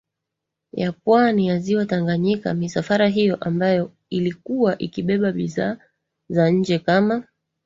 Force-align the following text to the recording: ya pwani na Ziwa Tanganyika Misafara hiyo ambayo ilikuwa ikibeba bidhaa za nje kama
ya 0.73 0.91
pwani 0.91 1.47
na 1.47 1.59
Ziwa 1.59 1.85
Tanganyika 1.85 2.53
Misafara 2.53 3.07
hiyo 3.07 3.35
ambayo 3.35 3.91
ilikuwa 4.09 4.77
ikibeba 4.77 5.31
bidhaa 5.31 5.77
za 6.29 6.49
nje 6.49 6.79
kama 6.79 7.23